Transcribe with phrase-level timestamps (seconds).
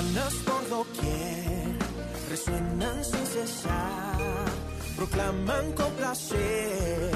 [0.00, 1.76] Campanas por doquier
[2.30, 4.16] resuenan sin cesar,
[4.96, 7.10] proclaman con placer.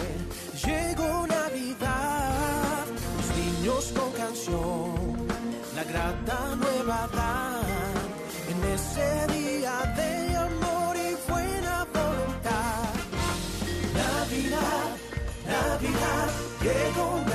[0.66, 2.84] Llegó Navidad,
[3.16, 5.16] los niños con canción,
[5.74, 8.04] la grata nueva dan
[8.52, 12.84] en ese día de amor y buena voluntad.
[14.02, 14.88] Navidad,
[15.46, 16.28] Navidad,
[16.60, 17.33] llegó Navidad.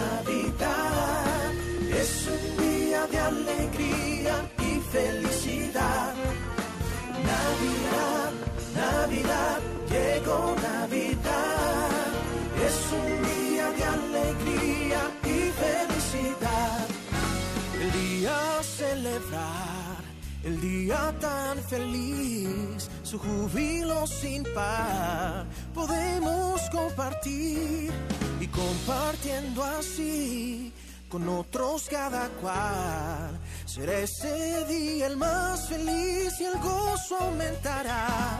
[20.61, 27.91] Día tan feliz, su júbilo sin par, podemos compartir
[28.39, 30.73] y compartiendo así
[31.09, 33.39] con otros cada cual.
[33.65, 38.39] Será ese día el más feliz y el gozo aumentará.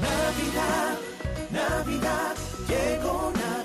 [0.00, 0.98] Navidad,
[1.50, 2.34] Navidad,
[2.68, 3.61] llegó Navidad.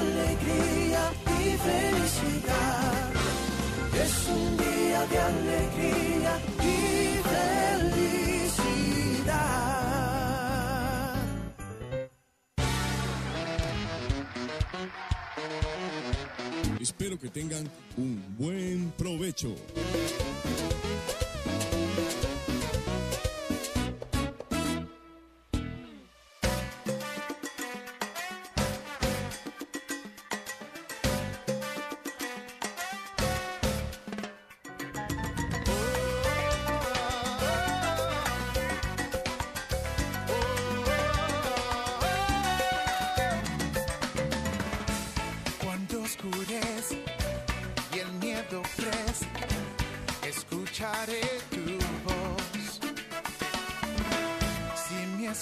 [0.00, 3.10] Alegría y felicidad.
[4.04, 6.74] Es un día de alegría y
[7.32, 8.80] felicidad.
[16.80, 19.54] Espero que tengan un buen provecho.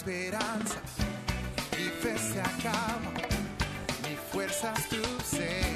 [0.06, 0.80] Mi esperanza
[1.72, 3.00] y fe se acaba,
[4.04, 5.67] mi fuerzas tú serás.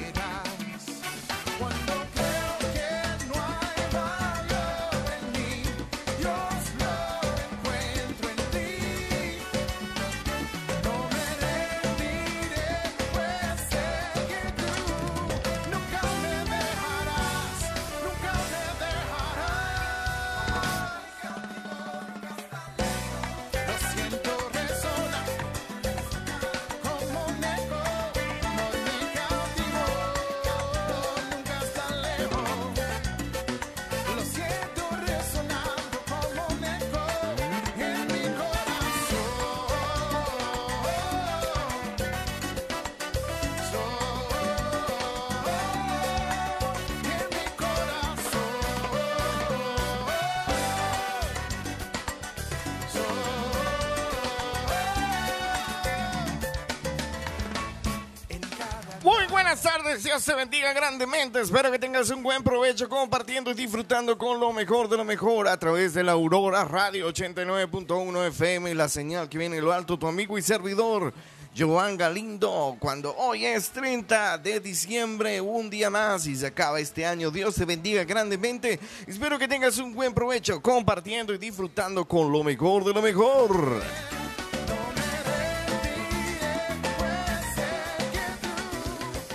[59.53, 61.39] Buenas tardes, Dios te bendiga grandemente.
[61.39, 65.47] Espero que tengas un buen provecho compartiendo y disfrutando con lo mejor de lo mejor
[65.47, 69.99] a través de la Aurora Radio 89.1 FM, la señal que viene de lo alto,
[69.99, 71.13] tu amigo y servidor.
[71.55, 77.05] Joan Galindo, cuando hoy es 30 de diciembre, un día más y se acaba este
[77.05, 77.29] año.
[77.29, 78.79] Dios te bendiga grandemente.
[79.05, 83.83] Espero que tengas un buen provecho compartiendo y disfrutando con lo mejor de lo mejor.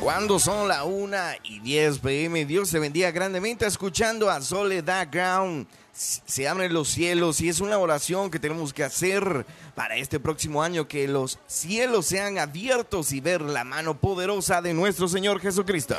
[0.09, 5.67] Cuando son la 1 y 10 pm, Dios te bendiga grandemente escuchando a Soledad Ground.
[5.93, 10.63] Se abren los cielos y es una oración que tenemos que hacer para este próximo
[10.63, 15.95] año, que los cielos sean abiertos y ver la mano poderosa de nuestro Señor Jesucristo.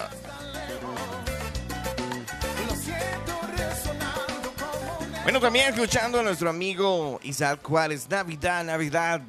[5.22, 9.22] Bueno, también escuchando a nuestro amigo Isaac Juárez, Navidad, Navidad.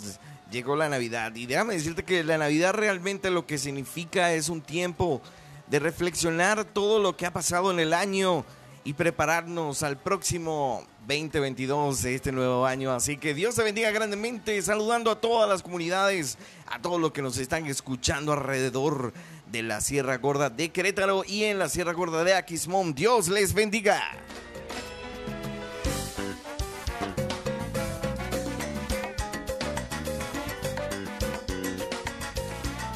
[0.51, 4.61] Llegó la Navidad y déjame decirte que la Navidad realmente lo que significa es un
[4.61, 5.23] tiempo
[5.69, 8.45] de reflexionar todo lo que ha pasado en el año
[8.83, 12.93] y prepararnos al próximo 2022 de este nuevo año.
[12.93, 17.23] Así que Dios te bendiga grandemente, saludando a todas las comunidades, a todos los que
[17.23, 19.13] nos están escuchando alrededor
[19.53, 22.95] de la Sierra Gorda de Querétaro y en la Sierra Gorda de Aquismón.
[22.95, 24.03] Dios les bendiga.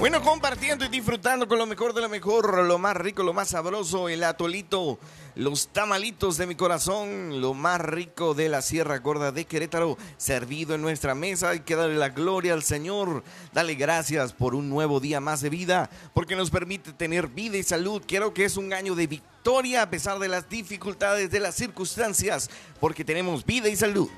[0.04, 3.48] Bueno, compartiendo y disfrutando con lo mejor de lo mejor, lo más rico, lo más
[3.48, 4.98] sabroso, el atolito,
[5.34, 10.74] los tamalitos de mi corazón, lo más rico de la Sierra Gorda de Querétaro, servido
[10.74, 11.48] en nuestra mesa.
[11.48, 15.48] Hay que darle la gloria al Señor, dale gracias por un nuevo día más de
[15.48, 18.02] vida, porque nos permite tener vida y salud.
[18.06, 22.50] Quiero que es un año de victoria a pesar de las dificultades, de las circunstancias,
[22.78, 24.10] porque tenemos vida y salud.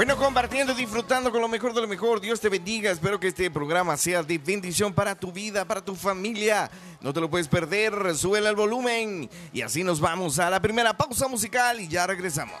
[0.00, 2.22] Bueno, compartiendo disfrutando con lo mejor de lo mejor.
[2.22, 2.90] Dios te bendiga.
[2.90, 6.70] Espero que este programa sea de bendición para tu vida, para tu familia.
[7.02, 8.16] No te lo puedes perder.
[8.16, 9.28] Súbele el volumen.
[9.52, 12.58] Y así nos vamos a la primera pausa musical y ya regresamos.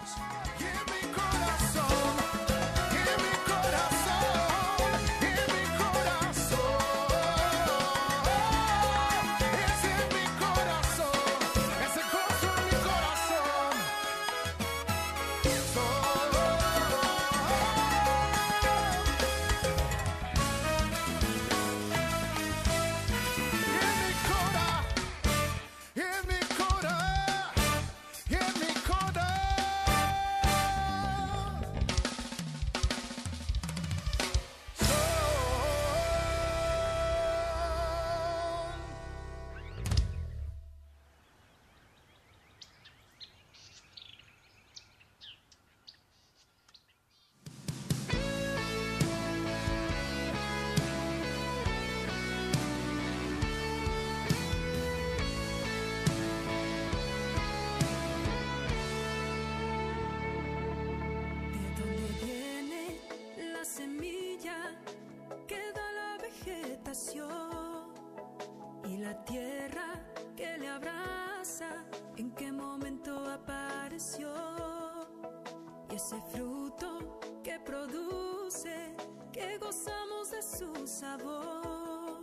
[74.00, 78.96] Y ese fruto que produce,
[79.30, 82.22] que gozamos de su sabor.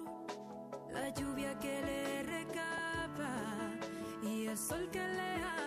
[0.92, 3.30] La lluvia que le recaba
[4.24, 5.67] y el sol que le alumbró.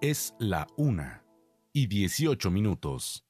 [0.00, 1.24] Es la una
[1.72, 3.24] y 18 minutos.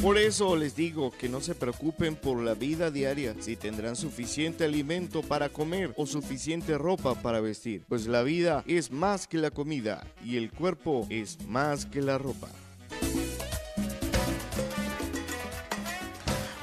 [0.00, 4.64] Por eso les digo que no se preocupen por la vida diaria, si tendrán suficiente
[4.64, 9.50] alimento para comer o suficiente ropa para vestir, pues la vida es más que la
[9.50, 12.48] comida y el cuerpo es más que la ropa.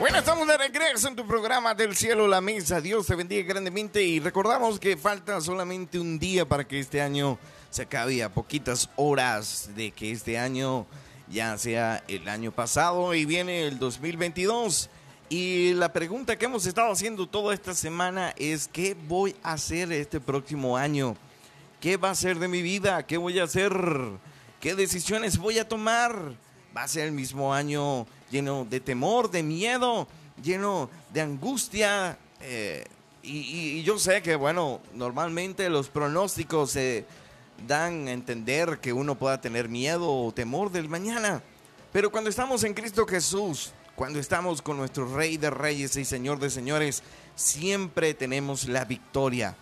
[0.05, 2.79] Bueno, estamos de regreso en tu programa del cielo la mesa.
[2.79, 7.39] Dios te bendiga grandemente y recordamos que falta solamente un día para que este año
[7.71, 10.85] se acabe a poquitas horas de que este año
[11.27, 14.91] ya sea el año pasado y viene el 2022.
[15.29, 19.91] Y la pregunta que hemos estado haciendo toda esta semana es ¿qué voy a hacer
[19.91, 21.17] este próximo año?
[21.81, 23.07] ¿Qué va a ser de mi vida?
[23.07, 23.73] ¿Qué voy a hacer?
[24.59, 26.44] ¿Qué decisiones voy a tomar?
[26.75, 30.07] Va a ser el mismo año lleno de temor, de miedo,
[30.41, 32.17] lleno de angustia.
[32.41, 32.85] eh,
[33.23, 37.05] y, yo sé que, bueno, normalmente los pronósticos se
[37.67, 41.41] dan a entender que uno pueda tener miedo o temor del mañana.
[41.91, 46.39] Pero cuando estamos en Cristo Jesús, cuando estamos con nuestro Rey de Reyes y Señor
[46.39, 47.01] de Señores,
[47.35, 49.55] siempre tenemos la victoria.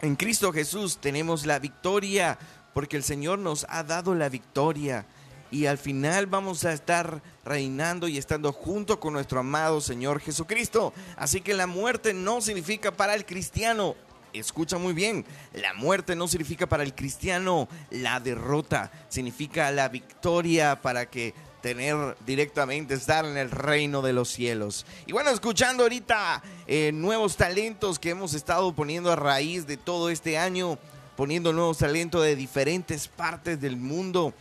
[0.00, 2.38] En Cristo Jesús tenemos la victoria
[2.74, 5.06] porque el Señor nos ha dado la victoria
[5.50, 10.92] y al final vamos a estar reinando y estando junto con nuestro amado Señor Jesucristo.
[11.16, 13.94] Así que la muerte no significa para el cristiano.
[14.32, 20.82] Escucha muy bien, la muerte no significa para el cristiano la derrota, significa la victoria
[20.82, 21.32] para que
[21.62, 24.84] tener directamente estar en el reino de los cielos.
[25.06, 30.10] Y bueno, escuchando ahorita eh, nuevos talentos que hemos estado poniendo a raíz de todo
[30.10, 30.78] este año,
[31.16, 34.34] poniendo nuevos talentos de diferentes partes del mundo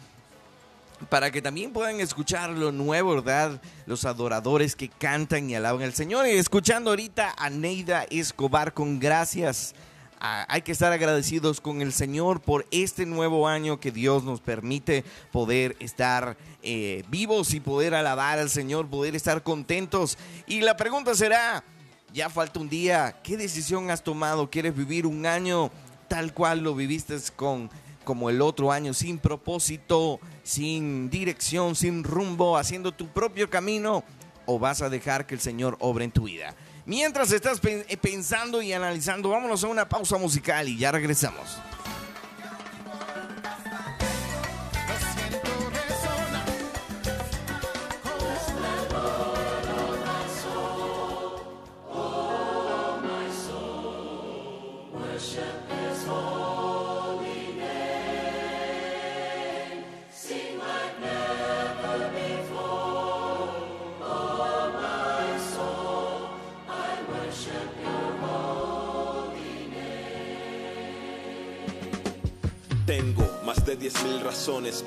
[1.10, 3.62] para que también puedan escuchar lo nuevo, ¿verdad?
[3.86, 6.28] Los adoradores que cantan y alaban al Señor.
[6.28, 9.76] Y escuchando ahorita a Neida Escobar con gracias.
[10.20, 14.42] Ah, hay que estar agradecidos con el Señor por este nuevo año que Dios nos
[14.42, 20.18] permite poder estar eh, vivos y poder alabar al Señor, poder estar contentos.
[20.48, 21.64] Y la pregunta será,
[22.12, 24.50] ya falta un día, ¿qué decisión has tomado?
[24.50, 25.70] ¿Quieres vivir un año
[26.08, 27.70] tal cual lo viviste con
[28.08, 34.02] como el otro año, sin propósito, sin dirección, sin rumbo, haciendo tu propio camino,
[34.46, 36.56] o vas a dejar que el Señor obre en tu vida.
[36.86, 41.58] Mientras estás eh, pensando y analizando, vámonos a una pausa musical y ya regresamos.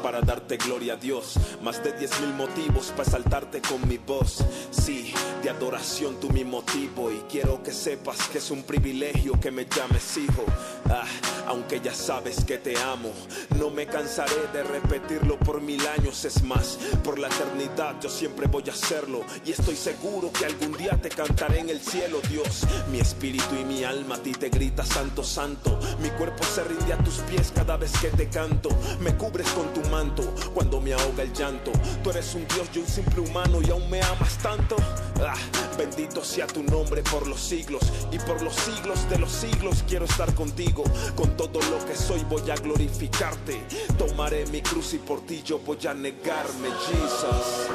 [0.02, 4.44] Para darte gloria a Dios, más de 10 mil motivos para exaltarte con mi voz.
[4.70, 9.50] Sí, de adoración tú mi motivo y quiero que sepas que es un privilegio que
[9.50, 10.44] me llames hijo.
[10.90, 11.04] Ah,
[11.46, 13.12] aunque ya sabes que te amo,
[13.58, 16.24] no me cansaré de repetirlo por mil años.
[16.24, 20.76] Es más, por la eternidad yo siempre voy a hacerlo y estoy seguro que algún
[20.76, 22.66] día te cantaré en el cielo, Dios.
[22.90, 25.78] Mi espíritu y mi alma a ti te grita santo, santo.
[26.00, 28.70] Mi cuerpo se rinde a tus pies cada vez que te canto.
[29.00, 29.88] Me cubres con tu
[30.55, 31.72] cuando me ahoga el llanto.
[32.03, 34.76] Tú eres un Dios y un simple humano y aún me amas tanto.
[35.20, 35.35] Ah,
[35.76, 40.05] bendito sea tu nombre por los siglos y por los siglos de los siglos quiero
[40.05, 40.85] estar contigo.
[41.16, 43.61] Con todo lo que soy voy a glorificarte.
[43.98, 47.70] Tomaré mi cruz y por ti yo voy a negarme, Jesus.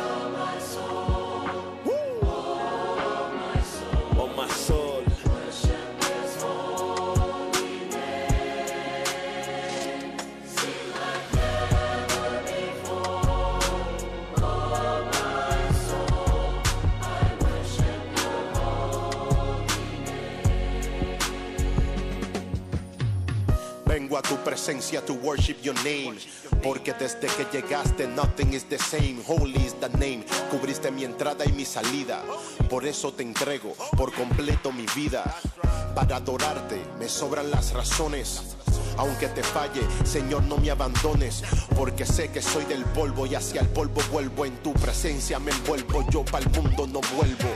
[24.65, 26.17] Presencia to worship your name.
[26.63, 29.21] Porque desde que llegaste, nothing is the same.
[29.27, 30.25] Holy is the name.
[30.49, 32.23] Cubriste mi entrada y mi salida.
[32.67, 35.23] Por eso te entrego por completo mi vida.
[35.93, 38.54] Para adorarte me sobran las razones.
[38.97, 41.43] Aunque te falle, Señor, no me abandones,
[41.75, 44.45] porque sé que soy del polvo y hacia el polvo vuelvo.
[44.45, 47.49] En tu presencia me envuelvo, yo para el mundo no vuelvo.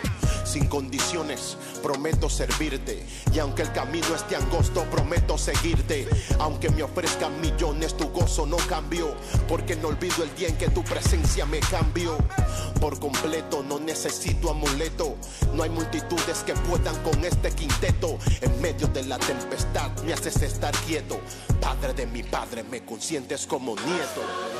[0.44, 3.06] Sin condiciones, prometo servirte.
[3.32, 6.08] Y aunque el camino esté angosto, prometo seguirte.
[6.40, 9.14] Aunque me ofrezcan millones, tu gozo no cambió.
[9.48, 12.18] Porque no olvido el día en que tu presencia me cambió.
[12.82, 15.16] Por completo, no necesito amuleto.
[15.54, 18.18] No hay multitudes que puedan con este quinteto.
[18.42, 21.20] En medio de la tempestad me haces estar quieto.
[21.60, 24.59] Padre de mi padre, me consientes como nieto.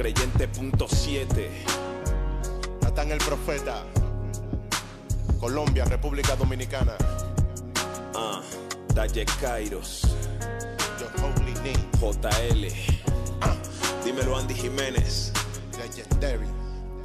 [0.00, 1.50] creyente punto Creyente.7.
[2.80, 3.84] Natán el Profeta.
[5.38, 6.96] Colombia, República Dominicana.
[8.14, 10.16] Ah, uh, Dalle Kairos.
[10.98, 11.84] Your holy name.
[12.00, 12.72] JL.
[13.42, 13.54] Ah.
[14.02, 15.34] Dímelo Andy Jiménez.
[15.78, 16.46] Legendary.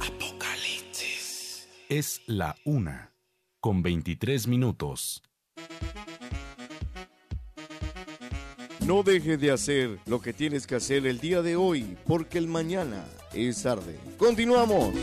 [0.00, 1.68] Apocalipsis.
[1.90, 3.12] Es la una.
[3.60, 5.22] Con 23 minutos.
[8.86, 12.46] No dejes de hacer lo que tienes que hacer el día de hoy, porque el
[12.46, 13.98] mañana es tarde.
[14.16, 14.94] Continuamos.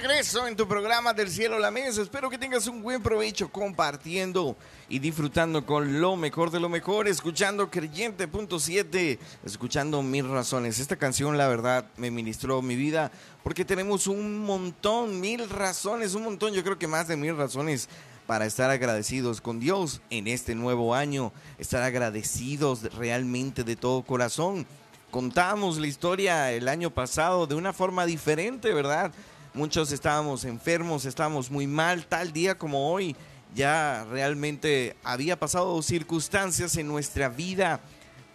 [0.00, 2.02] Regreso en tu programa del cielo a la mesa.
[2.02, 4.54] Espero que tengas un buen provecho compartiendo
[4.90, 10.80] y disfrutando con lo mejor de lo mejor, escuchando Creyente.7, escuchando Mil Razones.
[10.80, 13.10] Esta canción, la verdad, me ministró mi vida
[13.42, 17.88] porque tenemos un montón, mil razones, un montón, yo creo que más de mil razones
[18.26, 24.66] para estar agradecidos con Dios en este nuevo año, estar agradecidos realmente de todo corazón
[25.10, 29.12] contamos la historia el año pasado de una forma diferente, ¿verdad?
[29.56, 33.16] Muchos estábamos enfermos, estábamos muy mal, tal día como hoy.
[33.54, 37.80] Ya realmente había pasado circunstancias en nuestra vida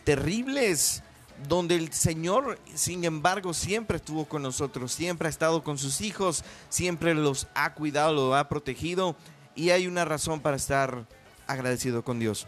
[0.03, 1.03] terribles,
[1.47, 6.43] donde el Señor, sin embargo, siempre estuvo con nosotros, siempre ha estado con sus hijos,
[6.69, 9.15] siempre los ha cuidado, los ha protegido,
[9.55, 11.05] y hay una razón para estar
[11.45, 12.47] agradecido con Dios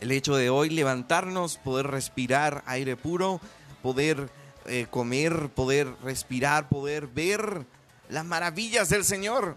[0.00, 3.40] el hecho de hoy levantarnos, poder respirar aire puro,
[3.82, 4.28] poder
[4.68, 7.66] eh, comer, poder respirar, poder ver
[8.08, 9.56] las maravillas del Señor.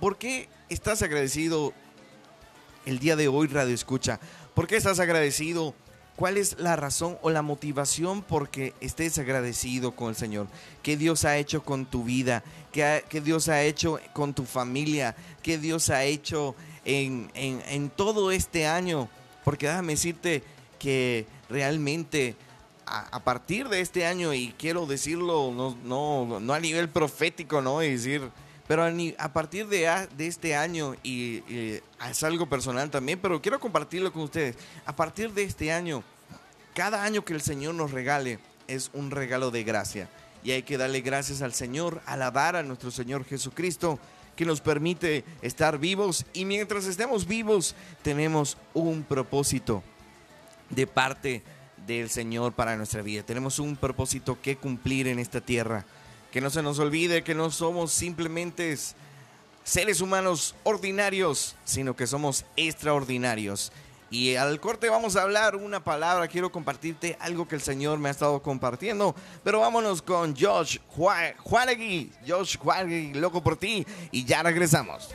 [0.00, 1.72] ¿Por qué estás agradecido
[2.86, 4.18] el día de hoy, Radio Escucha?
[4.54, 5.74] ¿Por qué estás agradecido?
[6.16, 10.46] ¿Cuál es la razón o la motivación por que estés agradecido con el Señor?
[10.82, 12.44] ¿Qué Dios ha hecho con tu vida?
[12.70, 15.16] ¿Qué, qué Dios ha hecho con tu familia?
[15.42, 19.08] ¿Qué Dios ha hecho en, en- en todo este año?
[19.42, 20.42] Porque déjame decirte
[20.78, 22.36] que realmente
[22.86, 27.80] a, partir de este año, y quiero decirlo no, no, no a nivel profético, ¿no?
[27.80, 28.30] Decir,
[28.66, 28.84] pero
[29.18, 31.42] a, partir de, de este año, y,
[32.08, 34.56] es algo personal también, pero quiero compartirlo con ustedes.
[34.86, 36.02] A partir de este año,
[36.74, 40.08] cada año que el Señor nos regale es un regalo de gracia.
[40.44, 43.98] Y hay que darle gracias al Señor, alabar a nuestro Señor Jesucristo,
[44.36, 46.24] que nos permite estar vivos.
[46.32, 49.82] Y mientras estemos vivos, tenemos un propósito
[50.70, 51.42] de parte
[51.86, 53.22] del Señor para nuestra vida.
[53.22, 55.84] Tenemos un propósito que cumplir en esta tierra.
[56.30, 58.76] Que no se nos olvide que no somos simplemente
[59.64, 63.72] seres humanos ordinarios, sino que somos extraordinarios.
[64.10, 68.08] Y al corte vamos a hablar una palabra, quiero compartirte algo que el Señor me
[68.08, 74.42] ha estado compartiendo, pero vámonos con Josh Juanegui, Josh Juanegui, loco por ti, y ya
[74.42, 75.08] regresamos.